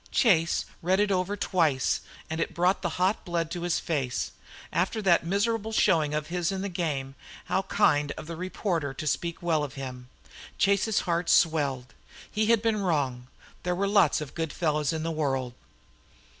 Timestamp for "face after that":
3.79-5.23